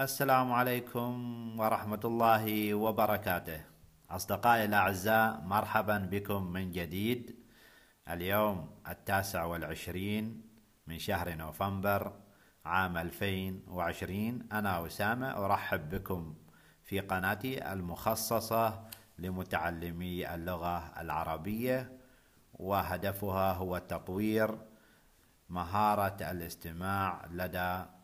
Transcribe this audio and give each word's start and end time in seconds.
السلام 0.00 0.52
عليكم 0.52 1.12
ورحمة 1.60 2.00
الله 2.04 2.74
وبركاته. 2.74 3.60
أصدقائي 4.10 4.64
الأعزاء 4.64 5.40
مرحبا 5.44 5.98
بكم 5.98 6.52
من 6.52 6.72
جديد. 6.72 7.36
اليوم 8.08 8.80
التاسع 8.88 9.44
والعشرين 9.44 10.42
من 10.86 10.98
شهر 10.98 11.34
نوفمبر 11.34 12.12
عام 12.64 12.96
2020 12.96 14.48
أنا 14.52 14.86
أسامة 14.86 15.44
أرحب 15.44 15.90
بكم 15.90 16.34
في 16.82 17.00
قناتي 17.00 17.72
المخصصة 17.72 18.88
لمتعلمي 19.18 20.34
اللغة 20.34 21.00
العربية 21.00 21.92
وهدفها 22.54 23.52
هو 23.52 23.78
تطوير 23.78 24.58
مهارة 25.48 26.16
الاستماع 26.30 27.26
لدى 27.30 27.99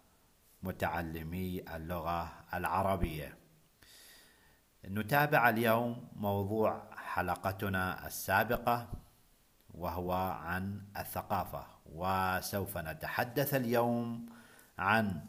متعلمي 0.67 1.63
اللغة 1.77 2.33
العربية. 2.55 3.39
نتابع 4.85 5.49
اليوم 5.49 6.09
موضوع 6.17 6.91
حلقتنا 6.97 8.07
السابقة 8.07 8.89
وهو 9.75 10.13
عن 10.13 10.83
الثقافة 10.97 11.67
وسوف 11.87 12.79
نتحدث 12.79 13.55
اليوم 13.55 14.27
عن 14.79 15.27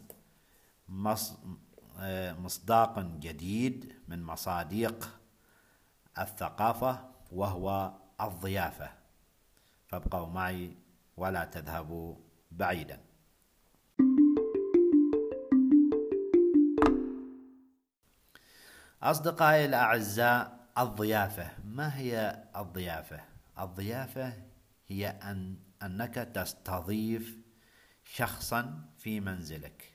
مصداق 2.40 2.99
جديد 2.99 3.94
من 4.08 4.24
مصاديق 4.24 5.20
الثقافة 6.20 7.10
وهو 7.32 7.94
الضيافة 8.22 8.90
فابقوا 9.88 10.27
معي 10.27 10.77
ولا 11.18 11.46
تذهبوا 11.46 12.15
بعيدا 12.52 13.07
أصدقائي 19.03 19.65
الأعزاء 19.65 20.67
الضيافة. 20.77 21.49
ما 21.65 21.98
هي 21.98 22.43
الضيافة؟ 22.55 23.20
الضيافة 23.59 24.34
هي 24.87 25.07
أن 25.09 25.57
أنك 25.84 26.15
تستضيف 26.15 27.37
شخصا 28.03 28.85
في 28.98 29.20
منزلك. 29.20 29.93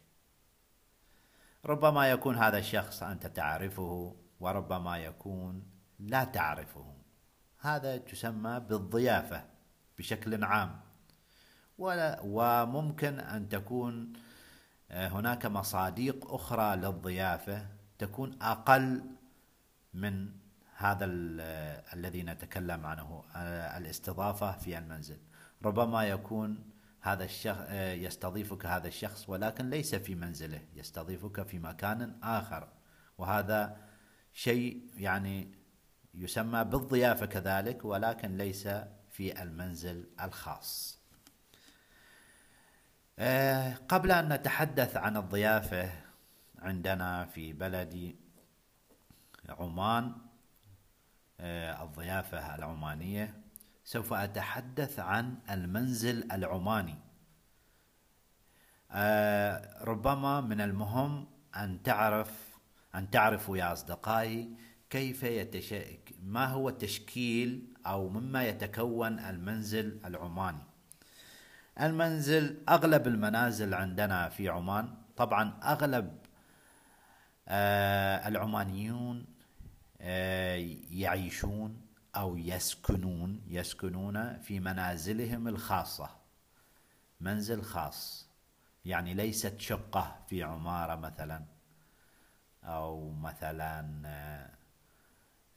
ربما 1.64 2.10
يكون 2.10 2.36
هذا 2.36 2.58
الشخص 2.58 3.02
أنت 3.02 3.26
تعرفه 3.26 4.16
وربما 4.40 4.98
يكون 4.98 5.62
لا 5.98 6.24
تعرفه. 6.24 6.94
هذا 7.60 7.96
تسمى 7.96 8.60
بالضيافة 8.60 9.44
بشكل 9.98 10.44
عام. 10.44 10.80
ولا 11.78 12.20
وممكن 12.24 13.20
أن 13.20 13.48
تكون 13.48 14.12
آه، 14.90 15.08
هناك 15.08 15.46
مصاديق 15.46 16.34
أخرى 16.34 16.76
للضيافة. 16.76 17.66
تكون 18.02 18.42
أقل 18.42 19.02
من 19.94 20.28
هذا 20.76 21.06
آه، 21.40 21.94
الذي 21.94 22.22
نتكلم 22.22 22.86
عنه 22.86 23.24
آه، 23.36 23.78
الاستضافة 23.78 24.58
في 24.58 24.78
المنزل. 24.78 25.18
ربما 25.64 26.04
يكون 26.04 26.70
هذا 27.00 27.24
الشخص 27.24 27.70
يستضيفك 28.06 28.66
هذا 28.66 28.88
الشخص 28.88 29.28
ولكن 29.28 29.70
ليس 29.70 29.94
في 29.94 30.14
منزله 30.14 30.60
يستضيفك 30.74 31.42
في 31.42 31.58
مكان 31.58 32.18
آخر. 32.22 32.68
وهذا 33.18 33.76
شيء 34.32 34.90
يعني 34.96 35.54
يسمى 36.14 36.64
بالضيافة 36.64 37.26
كذلك 37.26 37.84
ولكن 37.84 38.36
ليس 38.36 38.68
في 39.10 39.42
المنزل 39.42 40.06
الخاص. 40.20 40.98
آه، 43.18 43.74
قبل 43.88 44.10
أن 44.12 44.32
نتحدث 44.32 44.96
عن 44.96 45.16
الضيافة 45.16 46.11
عندنا 46.62 47.24
في 47.24 47.52
بلد 47.52 48.16
عمان 49.48 50.12
آه، 51.40 51.84
الضيافة 51.84 52.54
العمانية. 52.54 53.34
سوف 53.84 54.12
أتحدث 54.12 54.98
عن 54.98 55.38
المنزل 55.50 56.32
العماني. 56.32 56.98
آه، 58.90 59.84
ربما 59.84 60.40
من 60.40 60.60
المهم 60.60 61.26
أن 61.56 61.82
تعرف 61.82 62.58
أن 62.94 63.10
تعرفوا 63.10 63.56
يا 63.56 63.72
أصدقائي 63.72 64.56
كيف 64.90 65.22
يتش... 65.22 65.74
ما 66.22 66.46
هو 66.46 66.70
تشكيل 66.70 67.74
أو 67.86 68.08
مما 68.08 68.44
يتكون 68.44 69.18
المنزل 69.18 70.00
العماني. 70.04 70.64
المنزل 71.80 72.62
أغلب 72.68 73.06
المنازل 73.06 73.74
عندنا 73.74 74.28
في 74.28 74.48
عمان 74.48 74.94
طبعا 75.16 75.60
أغلب 75.62 76.21
العمانيون 77.48 79.26
آه 80.00 80.56
يعيشون 80.90 81.80
أو 82.16 82.36
يسكنون 82.36 83.40
يسكنون 83.48 84.38
في 84.38 84.60
منازلهم 84.60 85.48
الخاصة. 85.48 86.10
منزل 87.20 87.62
خاص. 87.62 88.28
يعني 88.84 89.14
ليست 89.14 89.60
شقة 89.60 90.16
في 90.28 90.42
عمارة 90.42 90.94
مثلا 90.96 91.44
أو 92.64 93.10
مثلا 93.12 94.02
آه 94.06 94.50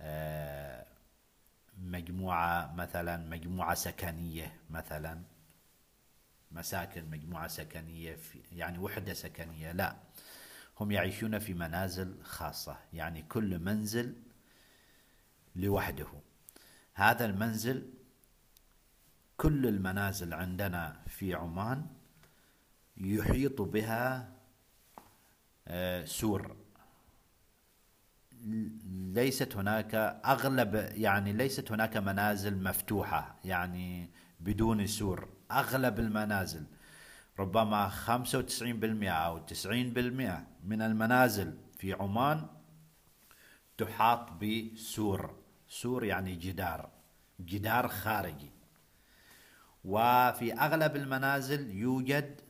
آه، 0.01 0.85
مجموعة 1.77 2.73
مثلا 2.75 3.17
مجموعة 3.17 3.73
سكنية 3.75 4.53
مثلا. 4.69 5.21
مساكن 6.51 7.09
مجموعة 7.09 7.47
سكنية 7.47 8.15
في 8.15 8.39
يعني 8.51 8.77
وحدة 8.79 9.13
سكنية. 9.13 9.71
لا. 9.71 9.95
هم 10.79 10.91
يعيشون 10.91 11.39
في 11.39 11.53
منازل 11.53 12.15
خاصة 12.23 12.77
يعني 12.93 13.21
كل 13.21 13.59
منزل 13.59 14.15
لوحده. 15.55 16.07
هذا 16.93 17.25
المنزل 17.25 17.89
كل 19.37 19.67
المنازل 19.67 20.33
عندنا 20.33 21.01
في 21.07 21.33
عمان 21.33 21.85
يحيط 22.97 23.61
بها 23.61 24.31
آه، 25.67 26.05
سور. 26.05 26.55
ليست 29.13 29.55
هناك 29.55 29.95
أغلب 30.25 30.75
يعني 30.75 31.33
ليست 31.33 31.71
هناك 31.71 31.97
منازل 31.97 32.63
مفتوحة 32.63 33.35
يعني 33.45 34.09
بدون 34.39 34.87
سور. 34.87 35.29
أغلب 35.51 35.99
المنازل 35.99 36.65
ربما 37.39 37.89
95% 37.89 39.07
أو 39.07 39.45
90% 39.45 39.53
من 40.63 40.81
المنازل 40.81 41.57
في 41.77 41.93
عمان 41.93 42.47
تحاط 43.77 44.31
بسور. 44.31 45.35
سور 45.67 46.03
يعني 46.03 46.35
جدار 46.35 46.89
جدار 47.39 47.87
خارجي. 47.87 48.51
وفي 49.83 50.53
أغلب 50.53 50.95
المنازل 50.95 51.71
يوجد 51.71 52.41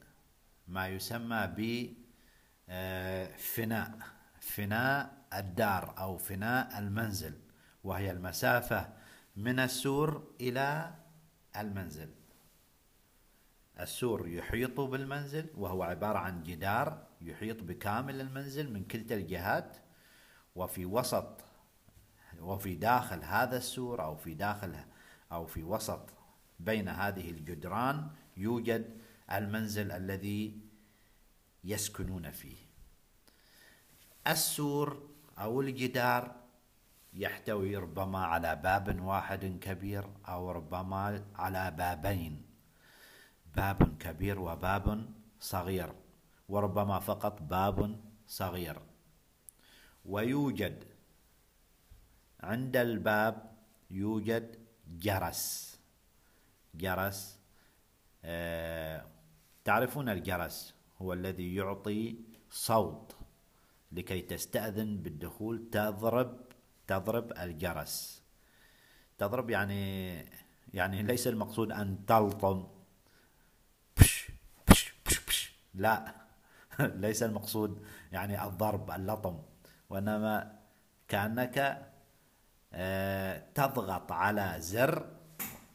ما 0.67 0.87
يسمى 0.87 1.47
ب 1.57 1.89
آه، 2.69 3.35
فناء 3.37 3.99
فناء 4.39 5.25
الدار 5.33 5.95
أو 5.97 6.17
فناء 6.17 6.79
المنزل 6.79 7.33
وهي 7.83 8.11
المسافة 8.11 8.93
من 9.35 9.59
السور 9.59 10.33
إلى 10.41 10.95
المنزل. 11.57 12.09
السور 13.79 14.27
يحيط 14.27 14.79
بالمنزل 14.79 15.47
وهو 15.55 15.83
عبارة 15.83 16.17
عن 16.17 16.43
جدار 16.43 17.07
يحيط 17.21 17.63
بكامل 17.63 18.21
المنزل 18.21 18.73
من 18.73 18.83
كلتا 18.83 19.15
الجهات. 19.15 19.77
وفي 20.55 20.85
وسط 20.85 21.43
وفي 22.39 22.75
داخل 22.75 23.23
هذا 23.23 23.57
السور 23.57 24.03
أو 24.03 24.15
في 24.15 24.33
داخل 24.33 24.75
أو 25.31 25.45
في 25.45 25.63
وسط 25.63 26.09
بين 26.59 26.89
هذه 26.89 27.31
الجدران 27.31 28.09
يوجد 28.37 28.97
المنزل 29.31 29.91
الذي 29.91 30.59
يسكنون 31.63 32.31
فيه. 32.31 32.57
السور 34.27 35.09
أو 35.37 35.61
الجدار 35.61 36.35
يحتوي 37.13 37.77
ربما 37.77 38.25
على 38.25 38.55
باب 38.55 39.01
واحد 39.01 39.45
كبير 39.61 40.09
أو 40.27 40.51
ربما 40.51 41.25
على 41.35 41.71
بابين. 41.71 42.44
باب 43.55 43.97
كبير 43.97 44.39
وباب 44.39 45.05
صغير 45.39 45.93
وربما 46.49 46.99
فقط 46.99 47.41
باب 47.41 47.99
صغير. 48.27 48.81
ويوجد 50.05 50.83
عند 52.39 52.77
الباب 52.77 53.51
يوجد 53.91 54.59
جرس. 54.99 55.75
جرس 56.75 57.39
آه 58.23 59.05
تعرفون 59.63 60.09
الجرس 60.09 60.75
هو 61.01 61.13
الذي 61.13 61.55
يعطي 61.55 62.15
صوت 62.49 63.15
لكي 63.91 64.21
تستأذن 64.21 64.97
بالدخول 64.97 65.69
تضرب 65.71 66.39
تضرب 66.87 67.31
الجرس. 67.31 68.21
تضرب 69.17 69.49
يعني 69.49 70.15
يعني 70.73 71.03
ليس 71.03 71.27
المقصود 71.27 71.71
أن 71.71 72.05
تلطم. 72.05 72.67
لا. 75.75 76.15
ليس 76.79 77.23
المقصود 77.23 77.85
يعني 78.11 78.43
الضرب 78.43 78.91
اللطم 78.91 79.39
وإنما 79.89 80.59
كأنك 81.07 81.85
آه، 82.73 83.43
تضغط 83.55 84.11
على 84.11 84.55
زر 84.59 85.05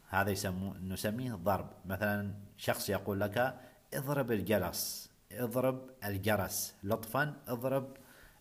هذا 0.09 0.51
نسميه 0.83 1.35
ضرب. 1.35 1.71
مثلا 1.85 2.35
شخص 2.57 2.89
يقول 2.89 3.21
لك 3.21 3.61
اضرب 3.95 4.33
الجرس 4.33 5.11
اضرب 5.33 5.91
الجرس. 6.05 6.75
لطفا 6.83 7.37
اضرب 7.49 7.97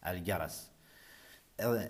الجرس. 0.07 0.71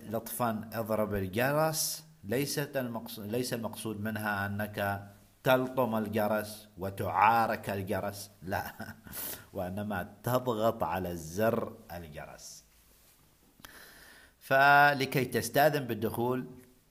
لطفا 0.09 0.69
اضرب 0.73 1.15
الجرس 1.15 2.03
ليست 2.23 2.77
المقصود 2.77 3.25
ليس 3.25 3.53
المقصود 3.53 4.01
منها 4.01 4.45
أنك 4.45 5.09
تلطم 5.43 5.95
الجرس 5.95 6.67
وتعارك 6.77 7.69
الجرس. 7.69 8.31
لا 8.41 8.73
وإنما 9.53 10.15
تضغط 10.23 10.83
على 10.83 11.11
الزر 11.11 11.77
الجرس. 11.91 12.65
فلكي 14.39 15.25
تستأذن 15.25 15.87
بالدخول 15.87 16.47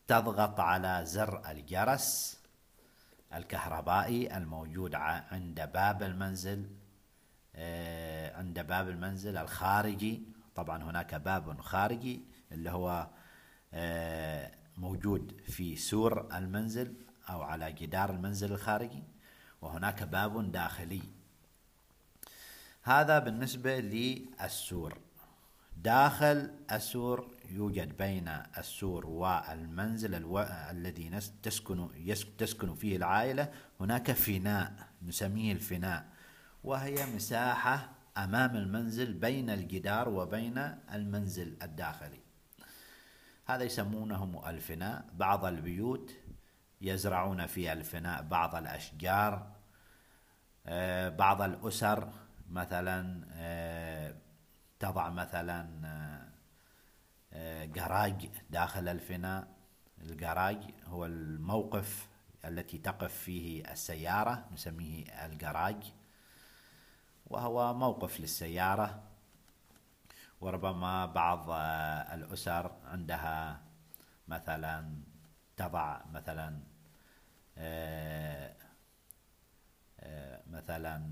تضغط 0.06 0.60
على 0.60 1.00
زر 1.04 1.50
الجرس 1.50 2.40
الكهربائي 3.34 4.36
الموجود 4.36 4.94
عند 4.94 5.70
باب 5.74 6.02
المنزل 6.02 6.70
آه، 7.56 8.36
عند 8.36 8.60
باب 8.60 8.88
المنزل 8.88 9.36
الخارجي. 9.36 10.22
طبعا 10.54 10.82
هناك 10.82 11.14
باب 11.14 11.60
خارجي 11.60 12.24
اللي 12.52 12.70
هو 12.70 13.08
آه، 13.74 14.50
موجود 14.76 15.40
في 15.46 15.76
سور 15.76 16.28
المنزل. 16.36 16.94
أو 17.30 17.42
على 17.42 17.72
جدار 17.72 18.10
المنزل 18.10 18.52
الخارجي 18.52 19.02
وهناك 19.62 20.02
باب 20.02 20.52
داخلي. 20.52 21.02
هذا 22.82 23.18
بالنسبة 23.18 23.78
للسور. 23.80 24.98
داخل 25.76 26.50
السور 26.72 27.34
يوجد 27.50 27.96
بين 27.96 28.28
السور 28.58 29.06
والمنزل 29.06 30.14
ألو... 30.14 30.38
الذي 30.40 31.20
تسكن 31.42 31.88
تسكن 32.38 32.74
فيه 32.74 32.96
العائلة. 32.96 33.52
هناك 33.80 34.12
فناء 34.12 34.88
نسميه 35.02 35.52
الفناء 35.52 36.06
وهي 36.64 37.06
مساحة 37.06 37.90
أمام 38.16 38.56
المنزل 38.56 39.12
بين 39.12 39.50
الجدار 39.50 40.08
وبين 40.08 40.58
المنزل 40.92 41.56
الداخلي. 41.62 42.20
هذا 43.46 43.64
يسمونه 43.64 44.50
الفناء. 44.50 45.04
بعض 45.14 45.44
البيوت 45.44 46.12
يزرعون 46.80 47.46
في 47.46 47.72
الفناء 47.72 48.22
بعض 48.22 48.54
الأشجار 48.54 49.58
آه، 50.66 51.08
بعض 51.08 51.42
الأسر 51.42 52.12
مثلا 52.50 53.26
آه، 53.32 54.14
تضع 54.78 55.08
مثلا 55.08 55.68
جراج 57.64 58.26
آه، 58.26 58.42
داخل 58.50 58.88
الفناء. 58.88 59.48
الجراج 60.00 60.74
هو 60.86 61.06
الموقف 61.06 62.08
التي 62.44 62.78
تقف 62.78 63.14
فيه 63.14 63.72
السيارة 63.72 64.44
نسميه 64.52 65.26
الجراج 65.26 65.92
وهو 67.26 67.74
موقف 67.74 68.20
للسيارة. 68.20 69.02
وربما 70.40 71.06
بعض 71.06 71.50
الأسر 72.12 72.72
عندها 72.84 73.60
مثلا 74.28 75.02
تضع 75.58 76.00
مثلا 76.12 76.60
آه، 77.58 78.54
آه، 80.00 80.40
مثلا 80.50 81.02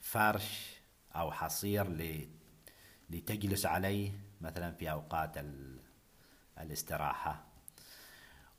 فرش 0.00 0.76
أو 1.16 1.32
حصير 1.32 1.86
لتجلس 3.10 3.66
عليه 3.66 4.12
مثلا 4.40 4.72
في 4.72 4.90
أوقات 4.90 5.44
الاستراحة. 6.58 7.44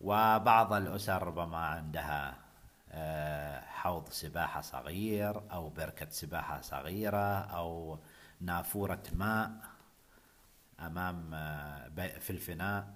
وبعض 0.01 0.73
الأسر 0.73 1.23
ربما 1.23 1.57
عندها 1.57 2.37
آه، 2.91 3.61
حوض 3.61 4.09
سباحة 4.09 4.61
صغير 4.61 5.51
أو 5.51 5.69
بركة 5.69 6.09
سباحة 6.09 6.61
صغيرة 6.61 7.39
أو 7.39 7.99
نافورة 8.41 9.03
ماء 9.13 9.51
أمام 10.79 11.31
في 12.19 12.29
الفناء 12.29 12.93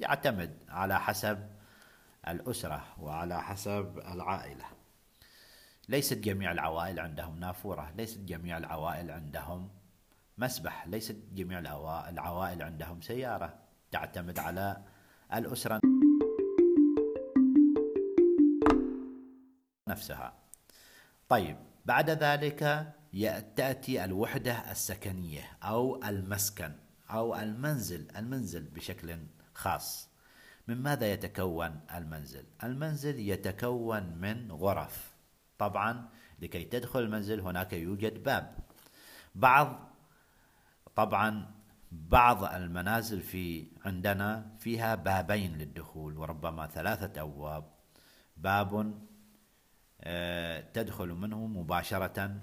يعتمد 0.00 0.58
على 0.68 1.00
حسب 1.00 1.59
الأسرة 2.28 2.84
وعلى 2.98 3.42
حسب 3.42 3.98
العائلة. 3.98 4.64
ليست 5.88 6.18
جميع 6.18 6.52
العوائل 6.52 7.00
عندهم 7.00 7.40
نافورة 7.40 7.92
ليست 7.96 8.18
جميع 8.18 8.58
العوائل 8.58 9.10
عندهم 9.10 9.68
مسبح 10.38 10.86
ليست 10.86 11.16
جميع 11.32 11.58
العوائل 12.08 12.62
عندهم 12.62 13.00
سيارة 13.00 13.58
تعتمد 13.90 14.38
على 14.38 14.84
الأسرة 15.34 15.80
نفسها. 19.88 20.32
طيب 21.28 21.56
بعد 21.84 22.10
ذلك 22.10 22.92
تأتي 23.56 24.04
الوحدة 24.04 24.70
السكنية 24.70 25.58
أو 25.62 26.04
المسكن 26.04 26.72
أو 27.10 27.36
المنزل 27.36 28.08
المنزل 28.16 28.62
بشكل 28.62 29.18
خاص. 29.54 30.09
من 30.70 30.82
ماذا 30.82 31.12
يتكون 31.12 31.80
المنزل؟ 31.94 32.44
المنزل 32.64 33.18
يتكون 33.18 34.02
من 34.02 34.52
غرف. 34.52 35.14
طبعا 35.58 36.08
لكي 36.38 36.64
تدخل 36.64 37.00
المنزل 37.00 37.40
هناك 37.40 37.72
يوجد 37.72 38.22
باب. 38.22 38.58
بعض 39.34 39.90
طبعا 40.96 41.50
بعض 41.92 42.44
المنازل 42.44 43.20
في 43.20 43.66
عندنا 43.84 44.56
فيها 44.58 44.94
بابين 44.94 45.58
للدخول 45.58 46.18
وربما 46.18 46.66
ثلاثة 46.66 47.22
أبواب. 47.22 47.64
باب 48.36 49.00
آه، 50.00 50.60
تدخل 50.60 51.08
منه 51.08 51.46
مباشرة 51.46 52.40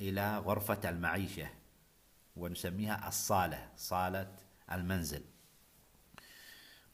إلى 0.00 0.38
غرفة 0.38 0.88
المعيشة 0.88 1.48
ونسميها 2.36 3.08
الصالة 3.08 3.68
صالة 3.76 4.32
المنزل. 4.72 5.35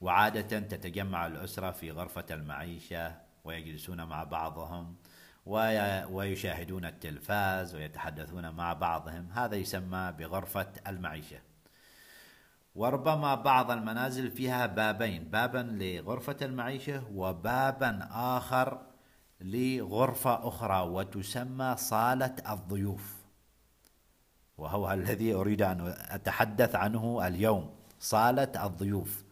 وعادة 0.03 0.59
تتجمع 0.59 1.27
الأسرة 1.27 1.71
في 1.71 1.91
غرفة 1.91 2.25
المعيشة 2.31 3.15
ويجلسون 3.45 4.05
مع 4.05 4.25
بعضهم 4.25 4.97
ويشاهدون 6.11 6.85
التلفاز 6.85 7.75
ويتحدثون 7.75 8.51
مع 8.51 8.73
بعضهم. 8.73 9.29
هذا 9.33 9.57
يسمى 9.57 10.15
بغرفة 10.19 10.73
المعيشة. 10.87 11.39
وربما 12.75 13.35
بعض 13.35 13.71
المنازل 13.71 14.31
فيها 14.31 14.67
بابين 14.67 15.25
بابا 15.25 15.59
لغرفة 15.59 16.37
المعيشة 16.43 17.03
وبابا 17.15 18.09
آخر 18.11 18.81
لغرفة 19.41 20.49
أخرى 20.49 20.81
وتسمى 20.89 21.77
صالة 21.79 22.35
الضيوف. 22.49 23.17
وهو 24.59 24.93
الذي 24.93 25.35
أريد 25.35 25.63
أن 25.63 25.95
أتحدث 25.99 26.75
عنه 26.75 27.27
اليوم 27.27 27.75
صالة 28.01 28.67
الضيوف. 28.67 29.32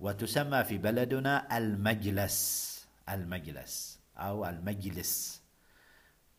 وتسمى 0.00 0.64
في 0.64 0.78
بلدنا 0.78 1.58
المجلس 1.58 2.68
المجلس 3.08 4.00
أو 4.16 4.46
المجلس. 4.46 5.42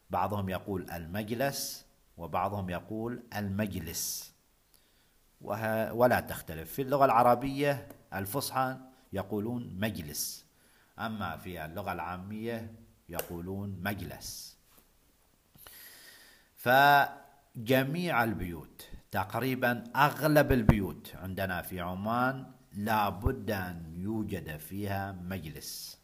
بعضهم 0.10 0.50
يقول 0.50 0.92
المجلس 0.92 1.86
وبعضهم 2.18 2.70
يقول 2.70 3.24
المجلس. 3.36 4.34
ولا 5.92 6.20
تختلف. 6.20 6.74
في 6.74 6.82
اللغة 6.82 7.06
العربية 7.06 7.88
الفصحى 8.13 8.78
يقولون 9.13 9.75
مجلس. 9.80 10.46
أما 11.00 11.38
في 11.38 11.66
اللغة 11.66 11.92
العامية 11.92 12.74
يقولون 13.10 13.80
مجلس. 13.84 14.58
فجميع 16.56 18.24
البيوت 18.24 18.89
تقريبا 19.12 19.84
أغلب 19.96 20.51
البيوت 20.51 21.16
عندنا 21.16 21.62
في 21.62 21.80
عمان 21.82 22.51
لابد 22.74 23.52
أن 23.52 23.94
يوجد 23.96 24.58
فيها 24.58 25.12
مجلس 25.12 26.00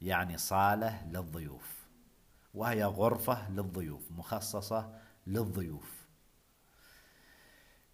يعني 0.00 0.38
صالة 0.38 1.06
للضيوف 1.06 1.86
وهي 2.54 2.84
غرفة 2.84 3.50
للضيوف 3.50 4.10
مخصصة 4.10 4.94
للضيوف. 5.26 6.06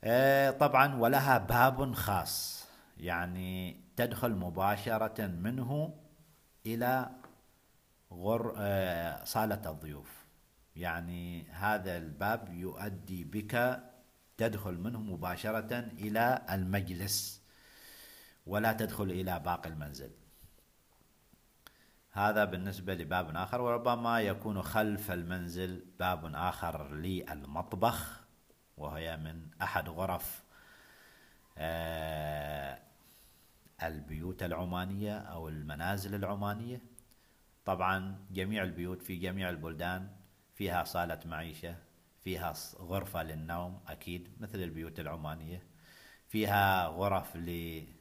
آه، 0.05 0.51
طبعا 0.51 0.95
ولها 0.97 1.39
باب 1.39 1.93
خاص 1.93 2.67
يعني 2.99 3.81
تدخل 3.97 4.33
مباشرة 4.33 5.27
منه 5.27 5.95
إلى 6.67 7.11
غر 8.13 8.55
آه، 8.59 9.25
صالة 9.25 9.71
الضيوف. 9.71 10.27
يعني 10.77 11.49
هذا 11.51 11.97
الباب 11.97 12.53
يؤدي 12.53 13.25
بك 13.25 13.81
تدخل 14.37 14.75
منه 14.79 15.01
مباشرة 15.01 15.79
إلى 15.79 16.47
المجلس. 16.51 17.38
ولا 18.49 18.73
تدخل 18.73 19.05
إلى 19.05 19.41
باقي 19.41 19.69
المنزل. 19.69 20.11
هذا 22.11 22.45
بالنسبة 22.45 22.95
لباب 22.95 23.37
آخر 23.37 23.61
وربما 23.61 24.21
يكون 24.21 24.63
خلف 24.63 25.11
المنزل 25.11 25.85
باب 25.99 26.35
آخر 26.35 26.95
للمطبخ 26.95 28.21
وهي 28.77 29.17
من 29.17 29.47
أحد 29.63 29.89
غرف 29.89 30.43
آه، 31.59 32.79
البيوت 33.83 34.43
العمانية 34.43 35.19
أو 35.19 35.49
المنازل 35.49 36.15
العمانية. 36.15 36.81
طبعا 37.65 38.25
جميع 38.31 38.63
البيوت 38.63 39.03
في 39.03 39.17
جميع 39.17 39.51
البلدان 39.51 40.11
فيها 40.55 40.85
صالة 40.85 41.21
معيشة 41.25 41.77
فيها 42.25 42.53
غرفة 42.79 43.23
للنوم 43.23 43.81
أكيد 43.89 44.29
مثل 44.41 44.59
البيوت 44.59 45.01
العمانية. 45.01 45.63
فيها 46.29 46.87
غرف 46.87 47.37
للنوم 47.37 47.98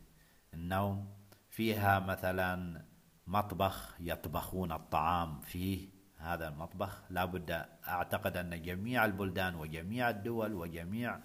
فيها 1.50 2.00
مثلا 2.00 2.86
مطبخ 3.28 3.96
يطبخون 4.00 4.72
الطعام 4.72 5.42
فيه 5.42 5.90
هذا 6.18 6.48
المطبخ. 6.48 7.04
لابد 7.10 7.66
أعتقد 7.88 8.38
أن 8.38 8.62
جميع 8.62 9.06
البلدان 9.06 9.56
وجميع 9.56 10.10
الدول 10.10 10.54
وجميع 10.54 11.20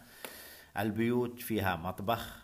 البيوت 0.79 1.41
فيها 1.41 1.77
مطبخ 1.77 2.43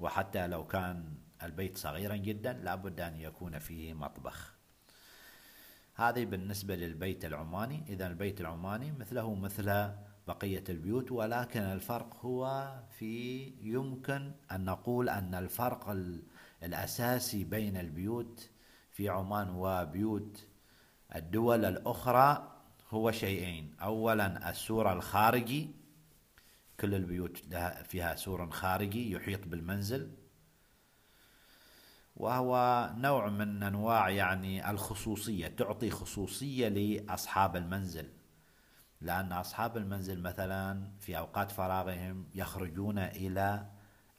وحتى 0.00 0.46
لو 0.46 0.66
كان 0.66 1.14
البيت 1.42 1.78
صغيرا 1.78 2.16
جدا 2.16 2.52
لابد 2.52 3.00
أن 3.00 3.16
يكون 3.16 3.58
فيه 3.58 3.94
مطبخ. 3.94 4.54
هذه 5.94 6.24
بالنسبة 6.24 6.76
للبيت 6.76 7.24
العماني. 7.24 7.84
إذا 7.88 8.06
البيت 8.06 8.40
العماني 8.40 8.92
مثله 8.92 9.34
مثل 9.34 9.92
بقية 10.28 10.64
البيوت 10.68 11.12
ولكن 11.12 11.60
الفرق 11.60 12.16
هو 12.16 12.72
في 12.98 13.44
يمكن 13.62 14.32
أن 14.52 14.64
نقول 14.64 15.08
أن 15.08 15.34
الفرق 15.34 15.96
الأساسي 16.62 17.44
بين 17.44 17.76
البيوت 17.76 18.50
في 18.90 19.08
عمان 19.08 19.50
وبيوت 19.50 20.46
الدول 21.14 21.64
الأخرى 21.64 22.52
هو 22.90 23.10
شيئين. 23.10 23.74
أولا 23.82 24.50
السور 24.50 24.92
الخارجي 24.92 25.70
كل 26.80 26.94
البيوت 26.94 27.38
فيها 27.84 28.14
سور 28.16 28.50
خارجي 28.50 29.10
يحيط 29.12 29.46
بالمنزل 29.46 30.10
وهو 32.16 32.90
نوع 32.96 33.28
من 33.28 33.62
أنواع 33.62 34.08
يعني 34.10 34.70
الخصوصية 34.70 35.48
تعطي 35.48 35.90
خصوصية 35.90 36.68
لأصحاب 36.68 37.56
المنزل. 37.56 38.17
لأن 39.00 39.32
أصحاب 39.32 39.76
المنزل 39.76 40.22
مثلا 40.22 40.90
في 41.00 41.18
أوقات 41.18 41.50
فراغهم 41.50 42.26
يخرجون 42.34 42.98
إلى 42.98 43.70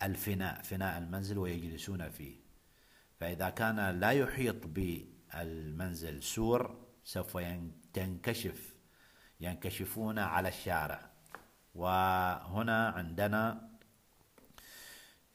الفناء 0.03 0.62
فناء 0.62 0.98
المنزل 0.98 1.38
ويجلسون 1.38 2.09
فيه. 2.09 2.36
فإذا 3.19 3.50
كان 3.50 4.00
لا 4.00 4.12
يحيط 4.12 4.67
بالمنزل 4.67 6.24
سور 6.24 6.86
سوف 7.03 7.38
تنكشف 7.93 8.75
ينكشفون 9.39 10.19
على 10.19 10.50
الشارع. 10.50 11.09
وهنا 11.75 12.89
عندنا 12.89 13.69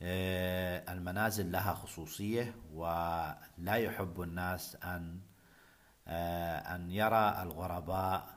آه، 0.02 0.92
المنازل 0.92 1.52
لها 1.52 1.74
خصوصية 1.74 2.54
ولا 2.72 3.74
يحب 3.74 4.22
الناس 4.22 4.76
أن 4.84 5.20
آه، 6.08 6.58
أن 6.74 6.90
يرى 6.90 7.42
الغرباء 7.42 8.34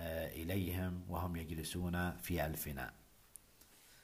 إليهم 0.00 1.04
وهم 1.08 1.36
يجلسون 1.36 2.16
في 2.16 2.46
الفناء 2.46 2.92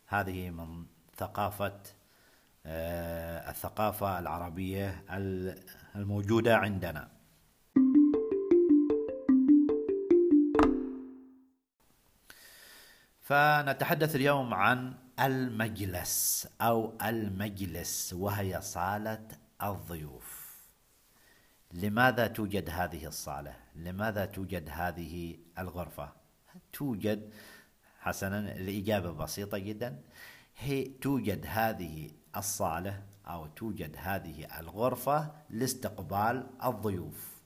هذه 0.06 0.50
من 0.50 0.86
ثقافة 1.16 1.80
الثقافة 2.66 4.18
العربية 4.18 5.04
الموجودة 5.96 6.56
عندنا. 6.56 7.08
فنتحدث 13.22 14.16
اليوم 14.16 14.54
عن 14.54 14.94
المجلس 15.20 16.48
أو 16.60 16.92
المجلس 17.02 18.12
وهي 18.12 18.60
صالة 18.60 19.28
الضيوف. 19.62 20.34
لماذا 21.75 22.26
توجد 22.26 22.71
هذه 22.71 23.07
الصالة؟ 23.07 23.57
لماذا 23.75 24.25
توجد 24.25 24.69
هذه 24.71 25.38
الغرفة؟ 25.59 26.12
توجد 26.73 27.31
حسنا 28.00 28.38
الإجابة 28.38 29.12
بسيطة 29.12 29.59
جدا 29.59 30.00
هي 30.59 30.85
توجد 30.85 31.47
هذه 31.49 32.11
الصالة 32.37 33.02
أو 33.26 33.47
توجد 33.47 33.97
هذه 33.99 34.61
الغرفة 34.61 35.33
لاستقبال 35.50 36.47
الضيوف 36.64 37.40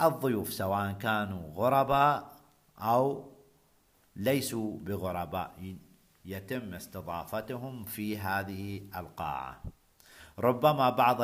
الضيوف 0.00 0.52
سواء 0.52 0.92
كانوا 0.92 1.54
غرباء 1.54 2.36
أو 2.78 3.32
ليسوا 4.16 4.78
بغرباء 4.78 5.76
يتم 6.24 6.74
استضافتهم 6.74 7.84
في 7.84 8.18
هذه 8.18 8.88
القاعة 8.96 9.62
ربما 10.38 10.90
بعض 10.90 11.22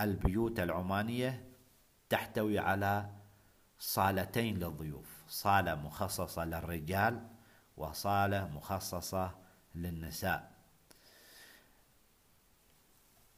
البيوت 0.00 0.60
العمانية 0.60 1.48
تحتوي 2.08 2.58
على 2.58 3.10
صالتين 3.78 4.58
للضيوف 4.58 5.24
صالة 5.28 5.74
مخصصة 5.74 6.44
للرجال 6.44 7.26
وصالة 7.76 8.48
مخصصة 8.48 9.38
للنساء. 9.74 10.52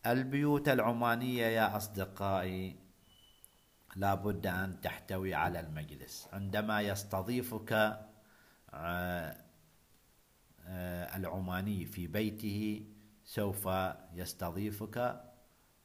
البيوت 0.06 0.68
العمانية 0.68 1.46
يا 1.46 1.76
أصدقائي 1.76 2.76
لابد 3.96 4.46
أن 4.46 4.80
تحتوي 4.80 5.34
على 5.34 5.60
المجلس. 5.60 6.28
عندما 6.32 6.80
يستضيفك 6.80 7.72
آه، 8.74 9.36
آه، 10.66 11.16
العماني 11.16 11.84
في 11.84 12.06
بيته 12.06 12.86
سوف 13.28 13.68
يستضيفك 14.14 15.24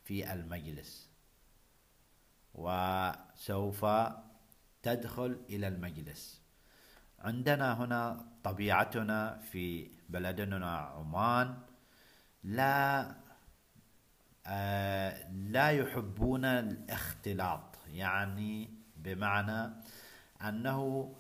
في 0.04 0.34
المجلس. 0.34 1.10
وسوف 2.54 3.86
تدخل 4.84 5.42
إلى 5.50 5.68
المجلس. 5.68 6.42
عندنا 7.20 7.84
هنا 7.84 8.26
طبيعتنا 8.44 9.38
في 9.52 9.92
بلدنا 10.10 10.76
عمان 10.78 11.58
لا 12.44 13.16
آه 14.48 15.32
لا 15.32 15.70
يحبون 15.72 16.46
الاختلاط 16.46 17.78
يعني 17.88 18.70
بمعنى 18.98 19.74
أنه 20.42 21.14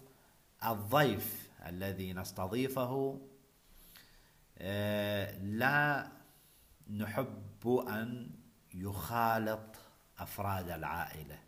الضيف 0.65 1.51
الذي 1.65 2.13
نستضيفه 2.13 3.21
لا 5.41 6.07
نحب 6.89 7.67
أن 7.67 8.31
يخالط 8.73 9.75
أفراد 10.19 10.69
العائلة. 10.69 11.39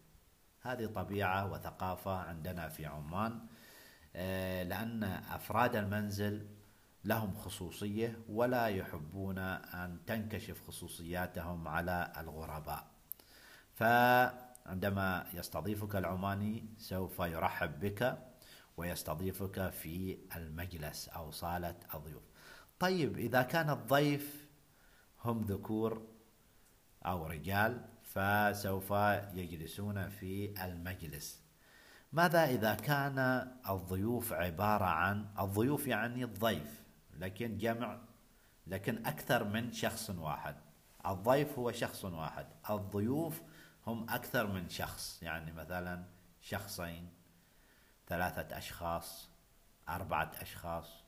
هذه 0.62 0.86
طبيعة 0.86 1.52
وثقافة 1.52 2.18
عندنا 2.18 2.70
في 2.70 2.86
عمان 2.86 3.40
آه، 4.16 4.64
لأن 4.64 5.04
أفراد 5.04 5.76
المنزل 5.76 6.48
لهم 7.06 7.36
خصوصية 7.36 8.20
ولا 8.30 8.68
يحبون 8.68 9.38
أن 9.38 10.00
تنكشف 10.08 10.68
خصوصياتهم 10.68 11.68
على 11.68 12.14
الغرباء. 12.18 12.88
فعندما 13.74 15.26
يستضيفك 15.34 15.96
العماني 15.96 16.66
سوف 16.78 17.20
يرحب 17.20 17.80
بك 17.80 18.18
ويستضيفك 18.78 19.70
في 19.70 20.18
المجلس 20.36 21.10
أو 21.10 21.32
صالة 21.32 21.76
الضيوف. 21.94 22.24
طيب 22.80 23.18
إذا 23.18 23.42
كان 23.42 23.70
الضيف 23.70 24.48
هم 25.24 25.42
ذكور 25.42 26.08
أو 27.06 27.28
رجال 27.28 27.86
فسوف 28.04 28.92
يجلسون 29.34 30.10
في 30.10 30.66
المجلس. 30.66 31.42
ماذا 32.14 32.46
إذا 32.46 32.76
كان 32.76 33.20
الضيوف 33.70 34.34
عبارة 34.34 34.86
عن 34.86 35.26
الضيوف 35.40 35.88
يعني 35.88 36.24
الضيف 36.24 36.84
لكن 37.14 37.58
جمع 37.58 38.02
لكن 38.68 39.06
أكثر 39.06 39.44
من 39.44 39.72
شخص 39.72 40.10
واحد. 40.10 40.56
الضيف 41.06 41.60
هو 41.60 41.72
شخص 41.72 42.06
واحد 42.06 42.48
الضيوف 42.70 43.42
هم 43.88 44.10
أكثر 44.10 44.48
من 44.48 44.70
شخص 44.70 45.24
يعني 45.24 45.52
مثلا 45.52 46.06
شخصين 46.42 47.10
ثلاثة 48.08 48.58
أشخاص 48.58 49.30
أربعة 49.90 50.32
أشخاص. 50.42 51.05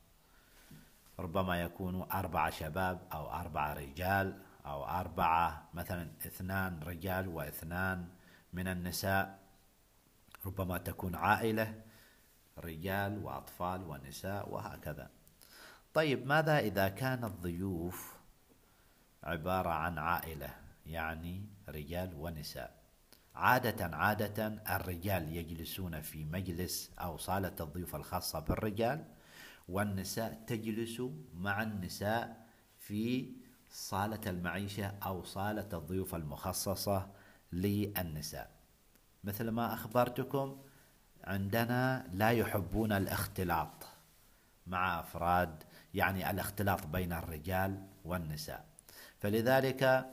ربما 1.28 1.62
يكونوا 1.62 2.18
أربعة 2.18 2.50
شباب 2.50 3.00
أو 3.12 3.30
أربعة 3.30 3.74
رجال 3.74 4.42
أو 4.66 4.84
أربعة 4.84 5.68
مثلا 5.74 6.10
اثنان 6.26 6.80
رجال 6.82 7.28
واثنان 7.28 8.08
من 8.52 8.68
النساء. 8.68 9.38
ربما 10.46 10.78
تكون 10.78 11.14
عائلة 11.14 11.82
رجال 12.58 13.18
وأطفال 13.24 13.82
ونساء 13.82 14.48
وهكذا. 14.48 15.10
طيب 15.94 16.26
ماذا 16.26 16.58
إذا 16.58 16.88
كان 16.88 17.24
الضيوف 17.24 18.16
عبارة 19.22 19.70
عن 19.70 19.98
عائلة 19.98 20.50
يعني 20.86 21.46
رجال 21.68 22.14
ونساء؟ 22.14 22.78
عادة 23.34 23.96
عادة 23.96 24.46
الرجال 24.76 25.36
يجلسون 25.36 26.00
في 26.00 26.24
مجلس 26.24 26.90
أو 26.98 27.16
صالة 27.16 27.56
الضيوف 27.60 27.96
الخاصة 27.96 28.40
بالرجال 28.40 29.17
والنساء 29.68 30.44
تجلس 30.46 31.02
مع 31.34 31.62
النساء 31.62 32.46
في 32.78 33.32
صالة 33.70 34.20
المعيشة 34.26 34.86
أو 34.86 35.24
صالة 35.24 35.68
الضيوف 35.72 36.14
المخصصة 36.14 37.10
للنساء. 37.52 38.50
مثل 39.24 39.48
ما 39.48 39.74
أخبرتكم 39.74 40.58
عندنا 41.24 42.08
لا 42.12 42.30
يحبون 42.30 42.92
الاختلاط 42.92 43.86
مع 44.66 45.00
أفراد 45.00 45.62
يعني 45.94 46.30
الاختلاط 46.30 46.86
بين 46.86 47.12
الرجال 47.12 47.86
والنساء. 48.04 48.64
فلذلك 49.18 50.12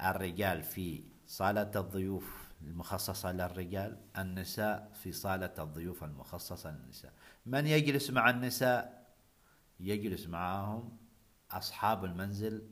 الرجال 0.00 0.62
في 0.62 1.04
صالة 1.26 1.70
الضيوف 1.76 2.49
المخصصة 2.62 3.32
للرجال 3.32 3.98
النساء 4.18 4.90
في 4.94 5.12
صالة 5.12 5.54
الضيوف 5.58 6.04
المخصصة 6.04 6.70
للنساء. 6.70 7.12
من 7.46 7.66
يجلس 7.66 8.10
مع 8.10 8.30
النساء؟ 8.30 9.06
يجلس 9.80 10.26
معهم 10.26 10.98
أصحاب 11.50 12.04
المنزل 12.04 12.70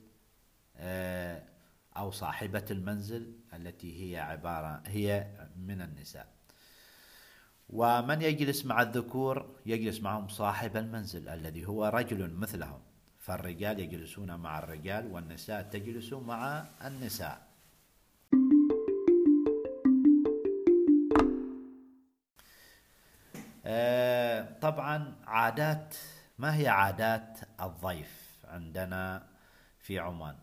آه، 0.77 1.43
أو 1.97 2.11
صاحبة 2.11 2.65
المنزل 2.71 3.33
التي 3.55 4.03
هي 4.03 4.19
عبارة 4.19 4.83
هي 4.87 5.27
من 5.57 5.83
النساء. 5.83 6.29
ومن 7.69 8.23
يجلس 8.23 8.67
مع 8.67 8.83
الذكور؟ 8.83 9.57
يجلس 9.67 10.01
معهم 10.01 10.29
صاحب 10.29 10.77
المنزل 10.77 11.29
الذي 11.29 11.67
هو 11.67 11.87
رجل 11.87 12.35
مثلهم. 12.35 12.81
فالرجال 13.19 13.81
يجلسون 13.81 14.37
مع 14.37 14.59
الرجال 14.59 15.07
والنساء 15.07 15.63
تجلس 15.63 16.13
مع 16.13 16.67
النساء. 16.85 17.48
طبعا 24.61 25.15
عادات 25.27 25.97
ما 26.39 26.57
هي 26.57 26.69
عادات 26.69 27.39
الضيف 27.61 28.39
عندنا 28.45 29.27
في 29.79 29.99
عمان؟ 29.99 30.37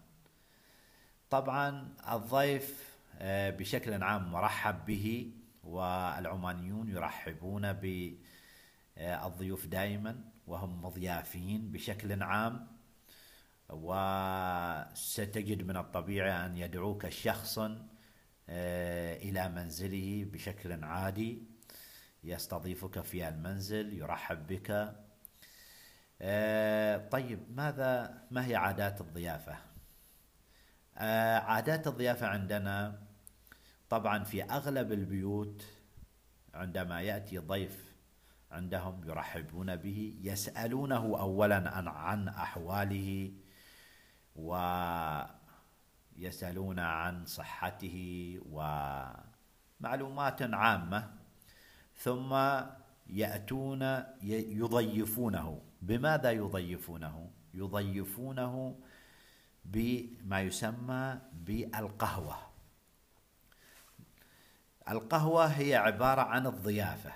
طبعا 1.30 1.90
الضيف 2.12 2.96
آه، 3.20 3.50
بشكل 3.50 4.04
عام 4.04 4.32
مرحب 4.32 4.86
به 4.86 5.32
والعمانيون 5.64 6.90
يرحبون 6.90 7.74
بالضيوف 8.98 9.66
دائما 9.66 10.22
وهم 10.48 10.86
مضيافين 10.86 11.72
بشكل 11.72 12.24
عام 12.24 12.68
وستجد 13.70 15.64
من 15.64 15.78
الطبيعي 15.78 16.46
أن 16.46 16.58
يدعوك 16.58 17.10
شخص 17.10 17.60
آه، 18.50 19.18
إلى 19.18 19.50
منزله 19.50 20.26
بشكل 20.34 20.84
عادي. 20.84 21.55
يستضيفك 22.26 23.02
في 23.02 23.28
المنزل 23.28 23.94
يرحب 23.94 24.48
بك. 24.48 24.96
آه، 26.22 27.10
طيب 27.10 27.40
ماذا 27.58 28.24
ما 28.32 28.48
هي 28.48 28.56
عادات 28.56 29.02
الضيافة؟ 29.02 29.58
آه، 30.98 31.40
عادات 31.40 31.88
الضيافة 31.88 32.28
عندنا 32.28 33.02
طبعا 33.90 34.24
في 34.24 34.44
أغلب 34.44 34.92
البيوت 34.92 35.66
عندما 36.54 37.02
يأتي 37.02 37.38
ضيف 37.38 37.96
عندهم 38.52 39.04
يرحبون 39.10 39.76
به 39.76 40.20
يسألونه 40.22 41.20
أولا 41.20 41.70
عن, 41.90 42.28
أحواله 42.28 43.32
ويسألون 46.16 46.80
عن 46.80 47.26
صحته 47.26 48.40
ومعلومات 49.82 50.42
عامة. 50.42 51.25
ثم 51.98 52.34
يأتون 53.08 54.04
يضيفونه. 54.22 55.62
بماذا 55.82 56.32
يضيفونه؟ 56.32 57.30
يضيفونه 57.54 58.80
بما 59.66 60.42
يسمى 60.42 61.20
بالقهوة. 61.34 62.38
القهوة 64.90 65.46
هي 65.46 65.76
عبارة 65.76 66.22
عن 66.22 66.48
الضيافة. 66.48 67.14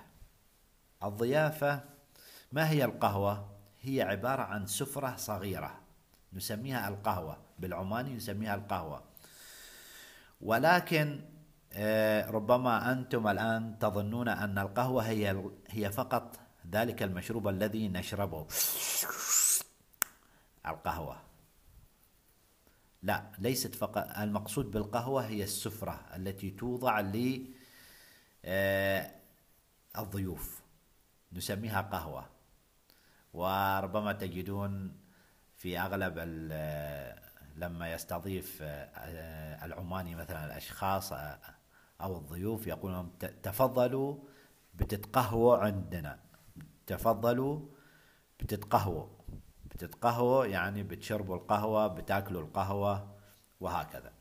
الضيافة 1.04 1.84
ما 2.52 2.70
هي 2.70 2.86
القهوة؟ 2.86 3.50
هي 3.82 4.02
عبارة 4.02 4.42
عن 4.42 4.66
سفرة 4.66 5.16
صغيرة. 5.16 5.80
نسميها 6.34 6.90
القهوة. 6.90 7.38
بالعماني 7.60 8.14
نسميها 8.14 8.56
القهوة. 8.56 9.04
ولكن 10.42 11.22
ربما 12.30 12.92
أنتم 12.92 13.28
الآن 13.28 13.80
تظنون 13.80 14.28
أن 14.28 14.58
القهوة 14.58 15.04
هي 15.04 15.44
هي 15.70 15.92
فقط 15.92 16.40
ذلك 16.72 17.04
المشروب 17.04 17.48
الذي 17.48 17.88
نشربه. 17.88 18.48
القهوة. 20.66 21.22
لا 23.04 23.32
ليست 23.40 23.76
فقط 23.76 24.18
المقصود 24.18 24.72
بالقهوة 24.72 25.26
هي 25.26 25.44
السفرة 25.44 26.06
التي 26.16 26.52
توضع 26.52 27.00
للضيوف 27.00 27.52
آه، 30.62 31.34
نسميها 31.34 31.82
قهوة. 31.82 32.26
وربما 33.34 34.14
تجدون 34.14 34.98
في 35.58 35.80
أغلب 35.80 36.20
لما 37.56 37.94
يستضيف 37.94 38.60
آه، 38.62 39.66
العماني 39.66 40.16
مثلا 40.16 40.46
الأشخاص 40.46 41.14
أو 42.02 42.18
الضيوف 42.18 42.68
يقولون 42.68 43.12
تفضلوا 43.44 44.16
بتتقهووا 44.76 45.58
عندنا. 45.58 46.20
تفضلوا 46.88 47.60
بتتقهووا 48.40 49.08
بتتقهووا 49.66 50.46
يعني 50.46 50.84
بتشربوا 50.84 51.36
القهوة 51.36 51.88
بتاكلوا 51.88 52.42
القهوة 52.42 53.16
وهكذا. 53.60 54.12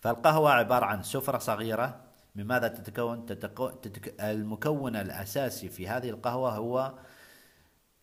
فالقهوة 0.00 0.50
عبارة 0.50 0.84
عن 0.84 1.02
سفرة 1.02 1.38
صغيرة. 1.38 2.00
من 2.34 2.46
ماذا 2.46 2.68
تتكون؟ 2.68 3.26
تتكو... 3.26 3.68
تتك... 3.68 4.20
المكون 4.20 4.96
الأساسي 4.96 5.68
في 5.68 5.88
هذه 5.88 6.10
القهوة 6.10 6.50
هو 6.50 6.94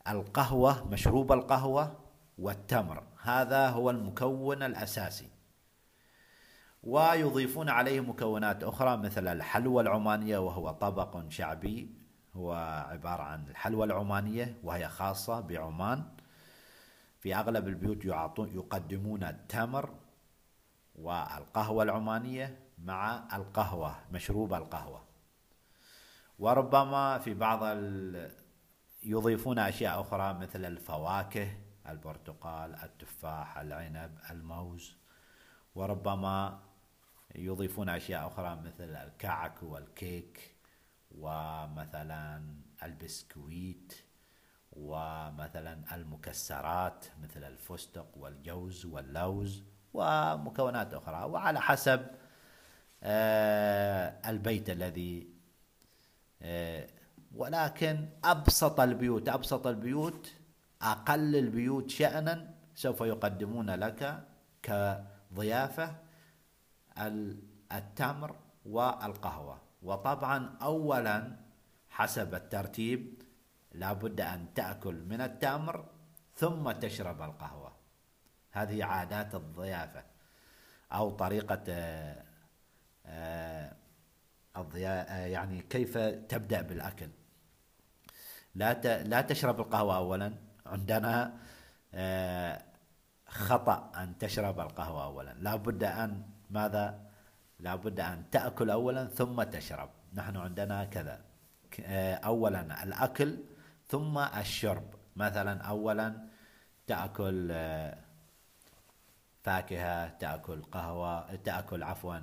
القهوة 0.07 0.87
مشروب 0.87 1.31
القهوة 1.31 1.97
والتمر. 2.37 3.03
هذا 3.21 3.69
هو 3.69 3.89
المكون 3.89 4.63
الأساسي. 4.63 5.34
ويضيفون 6.85 7.69
عليه 7.69 8.01
مكونات 8.01 8.63
أخرى 8.63 8.97
مثل 8.97 9.27
الحلوى 9.27 9.83
العمانية 9.83 10.37
وهو 10.37 10.71
طبق 10.71 11.29
شعبي. 11.29 11.95
هو 12.35 12.53
عبارة 12.89 13.23
عن 13.23 13.47
الحلوى 13.47 13.85
العمانية 13.85 14.57
وهي 14.63 14.87
خاصة 14.89 15.39
بعمان. 15.39 16.03
في 17.19 17.35
أغلب 17.35 17.67
البيوت 17.67 18.05
يعطون 18.05 18.49
يقدمون 18.49 19.23
التمر 19.23 19.89
والقهوة 20.95 21.83
العمانية 21.83 22.59
مع 22.77 23.27
القهوة 23.33 23.95
مشروب 24.11 24.53
القهوة. 24.53 25.03
وربما 26.39 27.17
في 27.17 27.33
بعض 27.33 27.59
ال... 27.63 28.31
يضيفون 29.03 29.59
أشياء 29.59 30.01
أخرى 30.01 30.33
مثل 30.33 30.65
الفواكه 30.65 31.57
البرتقال 31.89 32.75
التفاح 32.75 33.57
العنب 33.57 34.17
الموز. 34.31 34.95
وربما 35.75 36.59
يضيفون 37.35 37.89
أشياء 37.89 38.27
أخرى 38.27 38.61
مثل 38.65 38.95
الكعك 38.95 39.63
والكيك 39.63 40.55
ومثلا 41.11 42.43
البسكويت 42.83 43.93
ومثلا 44.71 45.95
المكسرات 45.95 47.05
مثل 47.23 47.43
الفستق 47.43 48.07
والجوز 48.17 48.85
واللوز 48.85 49.63
ومكونات 49.93 50.93
أخرى. 50.93 51.23
وعلى 51.23 51.61
حسب 51.61 52.07
آه، 53.03 54.29
البيت 54.29 54.69
الذي 54.69 55.27
آه، 56.41 56.87
ولكن 57.35 58.09
أبسط 58.23 58.79
البيوت 58.79 59.29
أبسط 59.29 59.67
البيوت 59.67 60.33
أقل 60.81 61.35
البيوت 61.35 61.89
شأنا 61.89 62.53
سوف 62.75 63.01
يقدمون 63.01 63.69
لك 63.69 64.23
كضيافة 64.63 66.04
التمر 67.71 68.35
والقهوة. 68.65 69.61
وطبعا 69.83 70.57
أولا 70.61 71.37
حسب 71.89 72.35
الترتيب 72.35 73.21
لابد 73.71 74.21
أن 74.21 74.53
تأكل 74.53 74.95
من 74.95 75.21
التمر 75.21 75.85
ثم 76.35 76.71
تشرب 76.71 77.21
القهوة. 77.21 77.75
هذه 78.51 78.83
عادات 78.83 79.35
الضيافة 79.35 80.03
أو 80.91 81.09
طريقة 81.09 81.63
آه، 81.69 82.23
آه، 83.05 83.75
آه، 84.55 85.25
يعني 85.25 85.61
كيف 85.61 85.97
تبدأ 85.97 86.61
بالأكل. 86.61 87.09
لا 88.55 89.03
لا 89.03 89.21
تشرب 89.21 89.59
القهوة 89.59 89.97
أولا. 89.97 90.33
عندنا 90.65 91.37
خطأ 93.27 93.91
أن 93.95 94.17
تشرب 94.17 94.59
القهوة 94.59 95.03
أولا. 95.03 95.33
لابد 95.39 95.83
أن 95.83 96.34
ماذا؟ 96.49 97.05
لابد 97.59 97.99
أن 97.99 98.29
تأكل 98.31 98.69
أولا 98.69 99.05
ثم 99.05 99.43
تشرب. 99.43 99.89
نحن 100.13 100.37
عندنا 100.37 100.85
كذا. 100.85 101.21
آه، 101.79 102.15
أولا 102.15 102.83
الأكل 102.83 103.37
ثم 103.87 104.17
الشرب. 104.17 104.95
مثلا 105.15 105.61
أولا 105.61 106.27
تأكل 106.87 107.49
آه، 107.51 107.97
فاكهة 109.43 110.09
تأكل 110.09 110.61
قهوة 110.61 111.35
تأكل 111.35 111.83
عفوا 111.83 112.19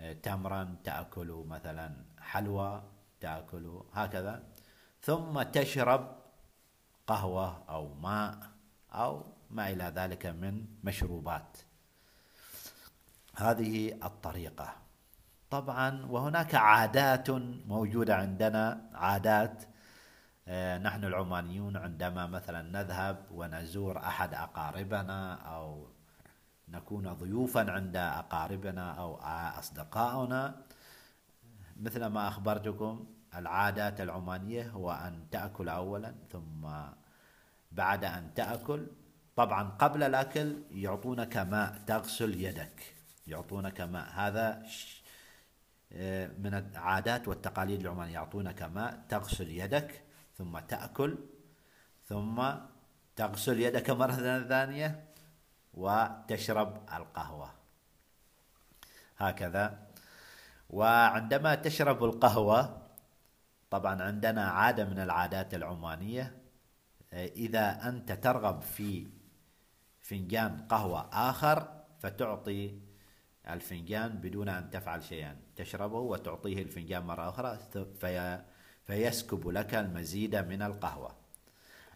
آه، 0.00 0.12
تمرا 0.12 0.76
تأكل 0.84 1.44
مثلا 1.48 1.94
حلوى 2.20 2.82
تأكل 3.20 3.82
هكذا. 3.92 4.42
ثم 5.02 5.42
تشرب 5.42 6.16
قهوة 7.06 7.64
أو 7.68 7.94
ماء 7.94 8.38
أو 8.92 9.26
ما 9.50 9.70
إلى 9.70 9.84
ذلك 9.84 10.26
من 10.26 10.66
مشروبات. 10.84 11.58
هذه 13.36 13.92
الطريقة. 14.04 14.76
طبعا 15.50 16.06
وهناك 16.06 16.54
عادات 16.54 17.30
موجودة 17.66 18.16
عندنا 18.16 18.90
عادات 18.94 19.64
آه، 20.48 20.78
نحن 20.78 21.04
العمانيون 21.04 21.76
عندما 21.76 22.26
مثلا 22.26 22.62
نذهب 22.62 23.16
ونزور 23.30 23.98
أحد 23.98 24.34
أقاربنا 24.34 25.34
أو 25.34 25.88
نكون 26.68 27.12
ضيوفا 27.12 27.72
عند 27.72 27.96
أقاربنا 27.96 28.92
أو 28.92 29.16
أصدقائنا 29.58 30.54
مثل 31.80 32.06
ما 32.06 32.28
أخبرتكم 32.28 33.06
العادات 33.34 34.00
العمانية 34.00 34.70
هو 34.70 34.92
أن 34.92 35.26
تأكل 35.30 35.68
أولا 35.68 36.14
ثم 36.32 36.68
بعد 37.72 38.04
أن 38.04 38.34
تأكل 38.34 38.86
طبعا 39.36 39.62
قبل 39.78 40.02
الأكل 40.02 40.62
يعطونك 40.70 41.36
ماء 41.36 41.82
تغسل 41.86 42.40
يدك. 42.40 42.94
يعطونك 43.26 43.80
ماء 43.80 44.08
هذا 44.10 44.62
آه، 45.92 46.26
من 46.38 46.54
العادات 46.54 47.28
والتقاليد 47.28 47.80
العمانية. 47.80 48.14
يعطونك 48.14 48.62
ماء 48.62 49.04
تغسل 49.08 49.48
يدك 49.50 50.02
ثم 50.38 50.58
تأكل 50.58 51.18
ثم 52.06 52.52
تغسل 53.16 53.60
يدك 53.60 53.90
مرة 53.90 54.42
ثانية 54.48 55.04
وتشرب 55.74 56.88
القهوة. 56.92 57.50
هكذا. 59.18 59.86
وعندما 60.70 61.54
تشرب 61.54 62.04
القهوة 62.04 62.82
طبعا 63.70 64.02
عندنا 64.02 64.44
عادة 64.44 64.84
من 64.84 64.98
العادات 64.98 65.54
العمانية 65.54 66.38
إذا 67.12 67.88
أنت 67.88 68.12
ترغب 68.12 68.62
في 68.62 69.06
فنجان 70.00 70.66
قهوة 70.68 71.10
آخر 71.12 71.84
فتعطي 71.98 72.83
الفنجان 73.48 74.08
بدون 74.08 74.48
أن 74.48 74.70
تفعل 74.70 75.02
شيئا. 75.02 75.36
تشربه 75.56 75.98
وتعطيه 75.98 76.62
الفنجان 76.62 77.02
مرة 77.02 77.28
أخرى 77.28 77.58
في 78.00 78.44
فيسكب 78.84 79.48
لك 79.48 79.74
المزيد 79.74 80.36
من 80.36 80.62
القهوة. 80.62 81.16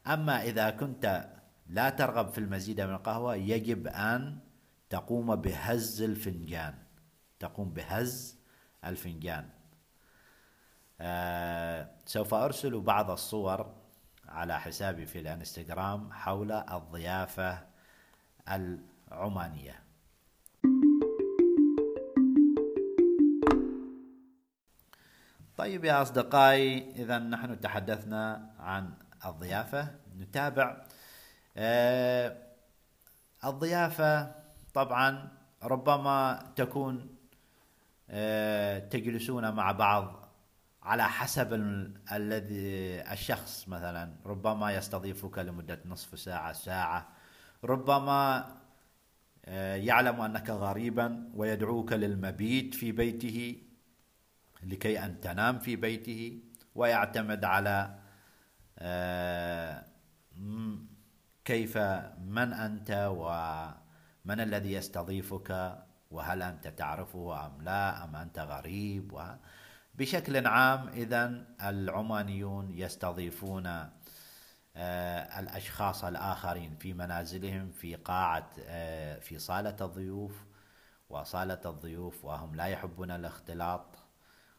أما 0.06 0.42
إذا 0.42 0.70
كنت 0.70 1.30
لا 1.66 1.90
ترغب 1.90 2.28
في 2.28 2.38
المزيد 2.38 2.80
من 2.80 2.94
القهوة 2.94 3.34
يجب 3.34 3.87
أن 3.87 4.38
تقوم 4.90 5.37
بهز 5.37 6.02
الفنجان. 6.02 6.74
تقوم 7.38 7.70
بهز 7.70 8.38
الفنجان. 8.84 9.48
آه 11.00 11.90
سوف 12.06 12.34
أرسل 12.34 12.80
بعض 12.80 13.11
الصور 13.11 13.74
على 14.28 14.61
حسابي 14.61 15.06
في 15.06 15.18
الانستغرام 15.20 16.12
حول 16.12 16.52
الضيافة 16.52 17.66
العمانية. 18.48 19.88
طيب 25.59 25.85
يا 25.85 26.03
أصدقائي 26.03 26.90
إذا 26.90 27.18
نحن 27.18 27.61
تحدثنا 27.61 28.51
عن 28.59 28.94
الضيافة 29.27 29.94
نتابع. 30.18 30.85
آه 31.57 32.37
الضيافة 33.44 34.35
طبعا 34.75 35.29
ربما 35.62 36.42
تكون 36.57 37.16
آه 38.11 38.79
تجلسون 38.79 39.51
مع 39.55 39.73
بعض 39.73 40.29
على 40.83 41.09
حسب 41.09 41.53
الذي 42.12 43.03
الشخص 43.12 43.68
مثلا. 43.68 44.14
ربما 44.27 44.73
يستضيفك 44.73 45.38
لمدة 45.38 45.81
نصف 45.87 46.18
ساعة 46.18 46.53
ساعة. 46.53 47.09
ربما 47.64 48.47
آه، 49.44 49.77
يعلم 49.77 50.21
أنك 50.21 50.51
غريبا 50.51 51.31
ويدعوك 51.35 51.92
للمبيت 51.92 52.75
في 52.75 52.92
بيته. 52.92 53.67
لكي 54.62 55.05
أن 55.05 55.21
تنام 55.21 55.59
في 55.59 55.77
بيته 55.77 56.42
ويعتمد 56.75 57.44
على 57.44 57.99
آه، 58.79 59.85
كيف 61.44 61.79
من 62.18 62.53
أنت 62.53 62.90
ومن 63.11 64.40
الذي 64.40 64.73
يستضيفك 64.73 65.79
وهل 66.11 66.42
أنت 66.42 66.68
تعرفه 66.68 67.47
أم 67.47 67.62
لا 67.62 68.05
أم 68.05 68.16
أنت 68.16 68.38
غريب 68.38 69.21
بشكل 69.94 70.47
عام 70.47 70.88
إذا 70.88 71.44
العمانيون 71.62 72.71
يستضيفون 72.71 73.66
آه، 74.77 75.40
الأشخاص 75.40 76.05
الآخرين 76.05 76.77
في 76.77 76.94
منازلهم 76.94 77.71
في 77.71 77.94
قاعة 77.94 78.51
آه، 78.66 79.18
في 79.18 79.38
صالة 79.38 79.77
الضيوف 79.81 80.44
وصالة 81.11 81.61
الضيوف 81.66 82.25
وهم 82.25 82.55
لا 82.55 82.66
يحبون 82.66 83.11
الاختلاط. 83.11 83.97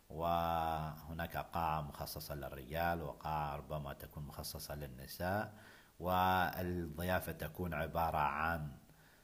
وهناك 0.10 1.38
قاعة 1.38 1.82
مخصصة 1.82 2.36
للرجال 2.36 3.02
وقاعة 3.02 3.56
ربما 3.56 3.94
تكون 3.94 4.24
مخصصة 4.24 4.76
للنساء 4.76 5.54
والضيافة 6.00 7.32
تكون 7.32 7.74
عبارة 7.74 8.18
عن 8.18 8.72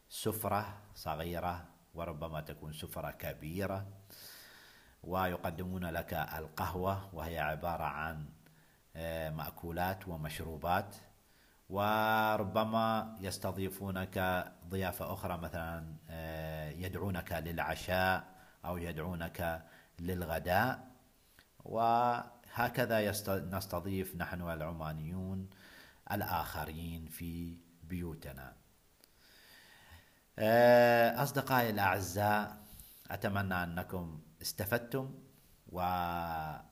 سفرة 0.09 0.77
صغيرة 0.95 1.65
وربما 1.93 2.41
تكون 2.41 2.73
سفرة 2.73 3.11
كبيرة 3.11 3.85
ويقدمون 5.03 5.85
لك 5.85 6.13
القهوة 6.13 7.15
وهي 7.15 7.39
عبارة 7.39 7.83
عن 7.83 8.25
آه، 8.95 9.29
مأكولات 9.29 10.07
ومشروبات 10.07 10.95
وربما 11.69 13.15
يستضيفونك 13.19 14.45
ضيافة 14.69 15.13
أخرى 15.13 15.37
مثلا 15.37 15.95
آه، 16.09 16.69
يدعونك 16.69 17.31
للعشاء 17.31 18.23
أو 18.65 18.77
يدعونك 18.77 19.65
للغداء 19.99 20.91
وهكذا 21.65 23.11
نستضيف 23.29 24.15
نحن 24.15 24.41
العمانيون 24.41 25.49
الآخرين 26.11 27.05
في 27.05 27.57
بيوتنا. 27.83 28.55
آه، 30.39 31.23
أصدقائي 31.23 31.69
الأعزاء 31.69 32.57
أتمنى 33.11 33.63
أنكم 33.63 34.21
استفدتم 34.41 35.13
واستمتعتم 35.67 36.69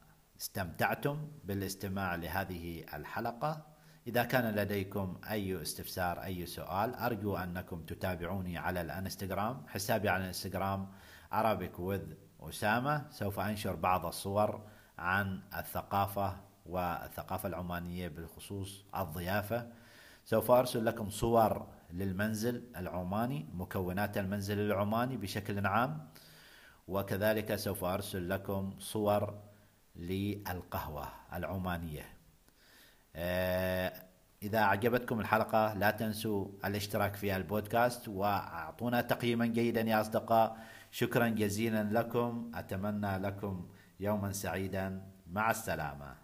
بالاستماع 1.43 2.15
لهذه 2.15 2.85
الحلقة. 2.93 3.73
إذا 4.07 4.23
كان 4.23 4.55
لديكم 4.55 5.21
أي 5.31 5.61
استفسار 5.61 6.23
أي 6.23 6.45
سؤال 6.45 6.95
أرجو 6.95 7.37
أنكم 7.37 7.85
تتابعوني 7.85 8.57
على 8.57 8.81
الإنستغرام 8.81 9.67
حسابي 9.67 10.09
على 10.09 10.21
الإنستغرام 10.21 10.91
Arabic 11.33 11.79
with 11.79 12.13
أسامة 12.49 13.05
سوف 13.09 13.39
أنشر 13.39 13.75
بعض 13.75 14.05
الصور 14.05 14.61
عن 14.97 15.41
الثقافة 15.57 16.37
والثقافة 16.65 17.49
العمانية 17.49 18.07
بالخصوص 18.07 18.85
الضيافة. 18.95 19.67
سوف 20.25 20.51
أرسل 20.51 20.85
لكم 20.85 21.09
صور 21.09 21.67
للمنزل 21.91 22.63
العماني 22.75 23.45
مكونات 23.53 24.17
المنزل 24.17 24.59
العماني 24.59 25.17
بشكل 25.17 25.65
عام. 25.65 26.07
وكذلك 26.87 27.55
سوف 27.55 27.83
أرسل 27.83 28.29
لكم 28.29 28.75
صور 28.79 29.39
للقهوة 29.95 31.07
العمانية. 31.33 32.05
آه، 33.15 33.93
إذا 34.43 34.59
أعجبتكم 34.59 35.19
الحلقة 35.19 35.73
لا 35.73 35.91
تنسوا 35.91 36.47
الاشتراك 36.65 37.15
في 37.15 37.35
البودكاست 37.35 38.07
وأعطونا 38.07 39.01
تقييما 39.01 39.45
جيدا 39.45 39.81
يا 39.81 40.01
أصدقاء. 40.01 40.57
شكرا 40.93 41.27
جزيلا 41.27 41.83
لكم 41.83 42.51
أتمنى 42.55 43.17
لكم 43.17 43.69
يوما 43.99 44.31
سعيدا. 44.31 45.01
مع 45.27 45.51
السلامة. 45.51 46.22